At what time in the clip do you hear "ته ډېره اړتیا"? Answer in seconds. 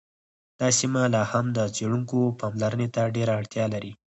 2.95-3.65